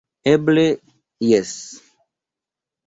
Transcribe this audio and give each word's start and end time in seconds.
Eble 0.31 0.63
jes! 1.29 1.55